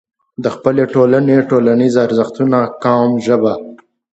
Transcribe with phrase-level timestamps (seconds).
[0.43, 3.53] د خپلې ټولنې، ټولنيز ارزښتونه، قوم، ژبه